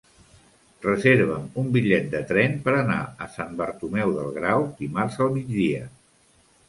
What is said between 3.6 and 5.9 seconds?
Bartomeu del Grau dimarts al migdia.